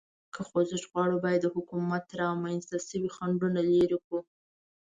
[0.33, 4.19] که خوځښت غواړو، باید د حکومت رامنځ ته شوي خنډونه لرې کړو.